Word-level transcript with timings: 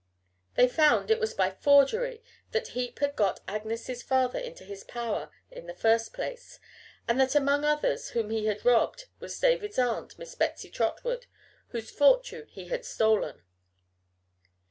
They 0.55 0.67
found 0.67 1.11
it 1.11 1.19
was 1.19 1.35
by 1.35 1.51
forgery 1.51 2.23
that 2.53 2.69
Heep 2.69 2.97
had 2.97 3.15
got 3.15 3.41
Agnes's 3.47 4.01
father 4.01 4.39
into 4.39 4.63
his 4.63 4.83
power 4.83 5.29
in 5.51 5.67
the 5.67 5.75
first 5.75 6.11
place, 6.11 6.59
and 7.07 7.21
that 7.21 7.35
among 7.35 7.63
others 7.65 8.09
whom 8.09 8.31
he 8.31 8.47
had 8.47 8.65
robbed 8.65 9.05
was 9.19 9.39
David's 9.39 9.77
aunt, 9.77 10.17
Miss 10.17 10.33
Betsy 10.33 10.71
Trotwood, 10.71 11.27
whose 11.67 11.91
fortune 11.91 12.47
he 12.47 12.65
had 12.69 12.83
stolen. 12.83 13.43